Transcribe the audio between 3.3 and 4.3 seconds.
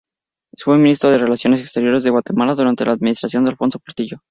de Alfonso Portillo.